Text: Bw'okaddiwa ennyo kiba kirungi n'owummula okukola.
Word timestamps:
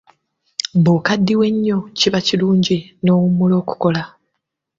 Bw'okaddiwa 0.83 1.45
ennyo 1.51 1.77
kiba 1.97 2.19
kirungi 2.27 2.77
n'owummula 3.03 3.53
okukola. 3.61 4.01